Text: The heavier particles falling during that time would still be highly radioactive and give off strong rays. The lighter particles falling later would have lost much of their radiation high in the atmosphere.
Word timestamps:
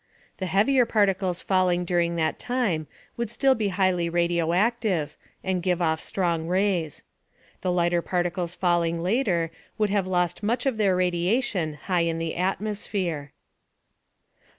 The 0.37 0.47
heavier 0.47 0.87
particles 0.87 1.43
falling 1.43 1.85
during 1.85 2.15
that 2.15 2.39
time 2.39 2.87
would 3.17 3.29
still 3.29 3.53
be 3.53 3.67
highly 3.67 4.09
radioactive 4.09 5.15
and 5.43 5.61
give 5.61 5.79
off 5.79 6.01
strong 6.01 6.47
rays. 6.47 7.03
The 7.61 7.71
lighter 7.71 8.01
particles 8.01 8.55
falling 8.55 8.99
later 8.99 9.51
would 9.77 9.91
have 9.91 10.07
lost 10.07 10.41
much 10.41 10.65
of 10.65 10.77
their 10.77 10.95
radiation 10.95 11.75
high 11.83 11.99
in 12.05 12.17
the 12.17 12.35
atmosphere. 12.35 13.31